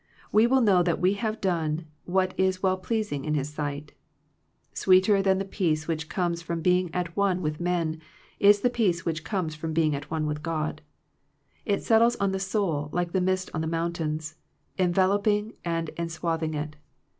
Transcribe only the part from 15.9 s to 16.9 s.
enswathing it.